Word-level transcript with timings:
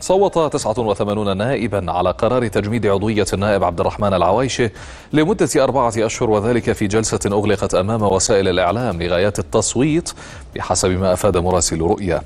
صوت 0.00 0.38
89 0.38 1.36
نائبا 1.36 1.92
على 1.92 2.10
قرار 2.10 2.46
تجميد 2.46 2.86
عضوية 2.86 3.26
النائب 3.32 3.64
عبد 3.64 3.80
الرحمن 3.80 4.14
العوايشة 4.14 4.70
لمدة 5.12 5.48
أربعة 5.56 5.92
أشهر 5.96 6.30
وذلك 6.30 6.72
في 6.72 6.86
جلسة 6.86 7.18
أغلقت 7.26 7.74
أمام 7.74 8.02
وسائل 8.02 8.48
الإعلام 8.48 9.02
لغايات 9.02 9.38
التصويت 9.38 10.10
بحسب 10.56 10.90
ما 10.90 11.12
أفاد 11.12 11.36
مراسل 11.36 11.80
رؤيا 11.80 12.22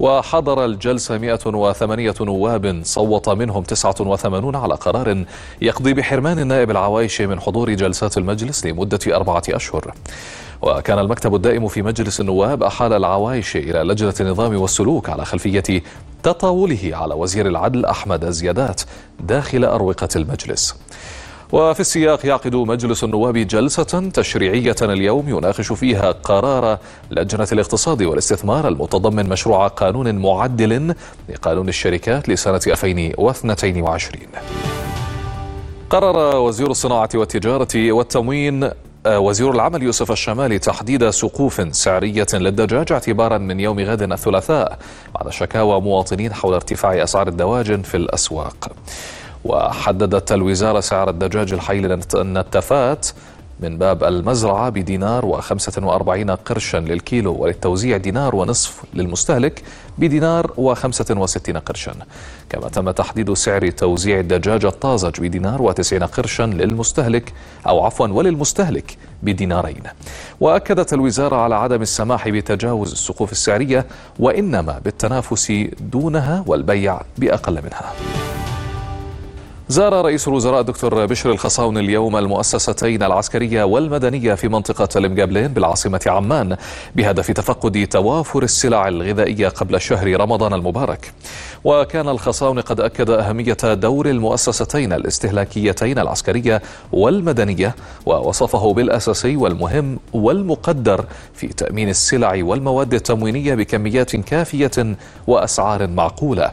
وحضر 0.00 0.64
الجلسة 0.64 1.18
108 1.18 2.14
نواب 2.20 2.80
صوت 2.84 3.28
منهم 3.28 3.62
89 3.62 4.56
على 4.56 4.74
قرار 4.74 5.24
يقضي 5.62 5.94
بحرمان 5.94 6.38
النائب 6.38 6.70
العوايشي 6.70 7.26
من 7.26 7.40
حضور 7.40 7.74
جلسات 7.74 8.18
المجلس 8.18 8.66
لمدة 8.66 8.98
أربعة 9.16 9.42
أشهر. 9.48 9.94
وكان 10.62 10.98
المكتب 10.98 11.34
الدائم 11.34 11.68
في 11.68 11.82
مجلس 11.82 12.20
النواب 12.20 12.62
أحال 12.62 12.92
العوايشي 12.92 13.58
إلى 13.58 13.78
لجنة 13.78 14.14
النظام 14.20 14.56
والسلوك 14.56 15.10
على 15.10 15.24
خلفية 15.24 15.82
تطاوله 16.22 16.90
على 16.92 17.14
وزير 17.14 17.46
العدل 17.46 17.84
أحمد 17.84 18.24
الزيادات 18.24 18.80
داخل 19.20 19.64
أروقة 19.64 20.08
المجلس. 20.16 20.74
وفي 21.52 21.80
السياق 21.80 22.26
يعقد 22.26 22.54
مجلس 22.54 23.04
النواب 23.04 23.38
جلسة 23.38 24.10
تشريعية 24.14 24.76
اليوم 24.82 25.28
يناقش 25.28 25.72
فيها 25.72 26.12
قرار 26.12 26.78
لجنة 27.10 27.48
الاقتصاد 27.52 28.02
والاستثمار 28.02 28.68
المتضمن 28.68 29.28
مشروع 29.28 29.68
قانون 29.68 30.14
معدل 30.14 30.94
لقانون 31.28 31.68
الشركات 31.68 32.28
لسنة 32.28 32.60
2022 32.66 34.26
قرر 35.90 36.36
وزير 36.36 36.70
الصناعة 36.70 37.08
والتجارة 37.14 37.92
والتموين 37.92 38.70
وزير 39.16 39.50
العمل 39.50 39.82
يوسف 39.82 40.10
الشمالي 40.12 40.58
تحديد 40.58 41.10
سقوف 41.10 41.76
سعرية 41.76 42.26
للدجاج 42.32 42.92
اعتبارا 42.92 43.38
من 43.38 43.60
يوم 43.60 43.80
غد 43.80 44.02
الثلاثاء 44.02 44.78
بعد 45.14 45.28
شكاوى 45.28 45.80
مواطنين 45.80 46.34
حول 46.34 46.54
ارتفاع 46.54 47.02
أسعار 47.02 47.28
الدواجن 47.28 47.82
في 47.82 47.96
الأسواق. 47.96 48.68
وحددت 49.44 50.32
الوزارة 50.32 50.80
سعر 50.80 51.10
الدجاج 51.10 51.52
الحي 51.52 51.80
للنتفات 51.80 53.06
من 53.60 53.78
باب 53.78 54.04
المزرعة 54.04 54.68
بدينار 54.68 55.26
وخمسة 55.26 55.86
وأربعين 55.86 56.30
قرشا 56.30 56.76
للكيلو 56.76 57.34
وللتوزيع 57.34 57.96
دينار 57.96 58.36
ونصف 58.36 58.82
للمستهلك 58.94 59.62
بدينار 59.98 60.52
وخمسة 60.56 61.06
وستين 61.10 61.56
قرشا. 61.56 61.94
كما 62.50 62.68
تم 62.68 62.90
تحديد 62.90 63.32
سعر 63.32 63.70
توزيع 63.70 64.20
الدجاج 64.20 64.64
الطازج 64.64 65.20
بدينار 65.20 65.62
وتسعين 65.62 66.02
قرشا 66.02 66.42
للمستهلك 66.42 67.32
أو 67.66 67.84
عفوا 67.84 68.06
وللمستهلك 68.06 68.96
بدينارين. 69.22 69.82
وأكدت 70.40 70.92
الوزارة 70.92 71.36
على 71.36 71.54
عدم 71.54 71.82
السماح 71.82 72.28
بتجاوز 72.28 72.92
السقوف 72.92 73.32
السعرية 73.32 73.86
وإنما 74.18 74.80
بالتنافس 74.84 75.52
دونها 75.80 76.44
والبيع 76.46 77.00
بأقل 77.18 77.54
منها. 77.54 77.92
زار 79.70 80.04
رئيس 80.04 80.28
الوزراء 80.28 80.60
الدكتور 80.60 81.06
بشر 81.06 81.30
الخصاون 81.30 81.78
اليوم 81.78 82.16
المؤسستين 82.16 83.02
العسكرية 83.02 83.64
والمدنية 83.64 84.34
في 84.34 84.48
منطقة 84.48 84.88
المقابلين 84.96 85.48
بالعاصمة 85.48 86.00
عمان 86.06 86.56
بهدف 86.96 87.30
تفقد 87.30 87.86
توافر 87.90 88.42
السلع 88.42 88.88
الغذائية 88.88 89.48
قبل 89.48 89.80
شهر 89.80 90.20
رمضان 90.20 90.54
المبارك. 90.54 91.12
وكان 91.64 92.08
الخصاون 92.08 92.60
قد 92.60 92.80
أكد 92.80 93.10
أهمية 93.10 93.56
دور 93.62 94.08
المؤسستين 94.10 94.92
الاستهلاكيتين 94.92 95.98
العسكرية 95.98 96.62
والمدنية 96.92 97.74
ووصفه 98.06 98.72
بالأساسي 98.72 99.36
والمهم 99.36 99.98
والمقدر 100.12 101.04
في 101.34 101.46
تأمين 101.48 101.88
السلع 101.88 102.38
والمواد 102.42 102.94
التموينية 102.94 103.54
بكميات 103.54 104.16
كافية 104.16 104.96
وأسعار 105.26 105.86
معقولة. 105.86 106.52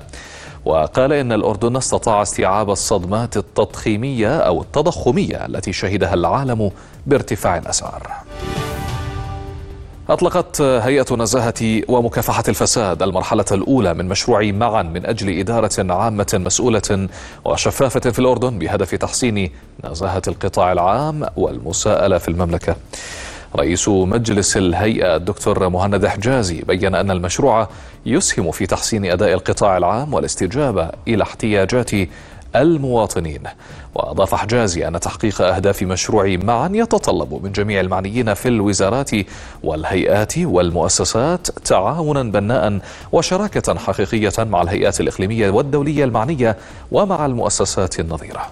وقال 0.65 1.13
إن 1.13 1.31
الأردن 1.31 1.75
استطاع 1.75 2.21
استيعاب 2.21 2.69
الصدمات 2.69 3.37
التضخيمية 3.37 4.37
أو 4.37 4.61
التضخمية 4.61 5.45
التي 5.45 5.73
شهدها 5.73 6.13
العالم 6.13 6.71
بارتفاع 7.05 7.57
الأسعار. 7.57 8.11
أطلقت 10.09 10.61
هيئة 10.61 11.15
نزاهة 11.15 11.81
ومكافحة 11.87 12.43
الفساد 12.47 13.03
المرحلة 13.03 13.45
الأولى 13.51 13.93
من 13.93 14.07
مشروع 14.07 14.43
معا 14.43 14.83
من 14.83 15.05
أجل 15.05 15.39
إدارة 15.39 15.93
عامة 15.93 16.41
مسؤولة 16.45 17.07
وشفافة 17.45 18.11
في 18.11 18.19
الأردن 18.19 18.59
بهدف 18.59 18.95
تحسين 18.95 19.51
نزاهة 19.83 20.21
القطاع 20.27 20.71
العام 20.71 21.25
والمساءلة 21.37 22.17
في 22.17 22.27
المملكة. 22.27 22.75
رئيس 23.55 23.89
مجلس 23.89 24.57
الهيئة 24.57 25.16
الدكتور 25.16 25.69
مهند 25.69 26.07
حجازي 26.07 26.61
بين 26.61 26.95
أن 26.95 27.11
المشروع 27.11 27.67
يسهم 28.05 28.51
في 28.51 28.66
تحسين 28.66 29.05
أداء 29.05 29.33
القطاع 29.33 29.77
العام 29.77 30.13
والاستجابة 30.13 30.89
إلى 31.07 31.23
احتياجات 31.23 31.91
المواطنين. 32.55 33.44
وأضاف 33.95 34.35
حجازي 34.35 34.88
أن 34.88 34.99
تحقيق 34.99 35.41
أهداف 35.41 35.83
مشروع 35.83 36.38
معا 36.44 36.69
يتطلب 36.73 37.44
من 37.44 37.51
جميع 37.51 37.79
المعنيين 37.79 38.33
في 38.33 38.47
الوزارات 38.47 39.11
والهيئات 39.63 40.38
والمؤسسات 40.38 41.47
تعاونا 41.47 42.23
بناء 42.23 42.79
وشراكة 43.11 43.77
حقيقية 43.77 44.33
مع 44.39 44.61
الهيئات 44.61 45.01
الإقليمية 45.01 45.49
والدولية 45.49 46.03
المعنية 46.03 46.57
ومع 46.91 47.25
المؤسسات 47.25 47.99
النظيرة. 47.99 48.51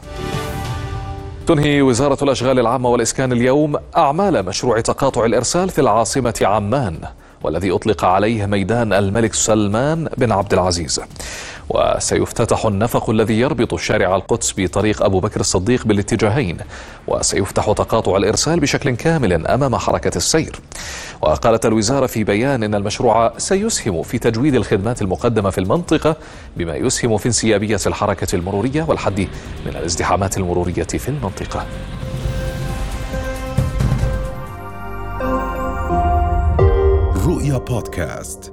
تنهي 1.47 1.81
وزارة 1.81 2.23
الأشغال 2.23 2.59
العامة 2.59 2.89
والإسكان 2.89 3.31
اليوم 3.31 3.75
أعمال 3.97 4.45
مشروع 4.45 4.79
تقاطع 4.79 5.25
الإرسال 5.25 5.69
في 5.69 5.81
العاصمة 5.81 6.33
عمان 6.41 6.97
والذي 7.43 7.71
أطلق 7.71 8.05
عليه 8.05 8.45
ميدان 8.45 8.93
الملك 8.93 9.33
سلمان 9.33 10.09
بن 10.17 10.31
عبد 10.31 10.53
العزيز. 10.53 11.01
وسيفتتح 11.69 12.65
النفق 12.65 13.09
الذي 13.09 13.39
يربط 13.39 13.75
شارع 13.75 14.15
القدس 14.15 14.53
بطريق 14.57 15.03
أبو 15.03 15.19
بكر 15.19 15.39
الصديق 15.39 15.87
بالاتجاهين 15.87 16.57
وسيفتح 17.07 17.65
تقاطع 17.65 18.17
الإرسال 18.17 18.59
بشكل 18.59 18.95
كامل 18.95 19.47
أمام 19.47 19.75
حركة 19.75 20.17
السير. 20.17 20.59
وقالت 21.21 21.65
الوزارة 21.65 22.05
في 22.05 22.23
بيان 22.23 22.63
أن 22.63 22.75
المشروع 22.75 23.33
سيسهم 23.37 24.03
في 24.03 24.19
تجويد 24.19 24.55
الخدمات 24.55 25.01
المقدمة 25.01 25.49
في 25.49 25.57
المنطقة 25.57 26.15
بما 26.57 26.75
يسهم 26.75 27.17
في 27.17 27.25
انسيابية 27.25 27.79
الحركة 27.87 28.35
المرورية 28.35 28.83
والحد 28.83 29.19
من 29.65 29.75
الازدحامات 29.75 30.37
المرورية 30.37 30.83
في 30.83 31.09
المنطقة. 31.09 31.65
رؤيا 37.25 37.57
بودكاست. 37.57 38.52